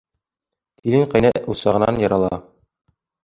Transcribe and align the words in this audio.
Килен 0.79 1.05
ҡәйнә 1.11 1.31
усағынан 1.55 2.01
ярала. 2.07 2.41